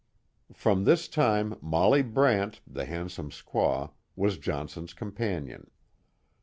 From 0.55 0.83
this 0.85 1.07
time 1.07 1.59
Molly 1.61 2.01
Brant, 2.01 2.59
the 2.65 2.85
handsome 2.85 3.29
squaw, 3.29 3.91
was 4.15 4.39
Johnson's 4.39 4.95
companion. 4.95 5.69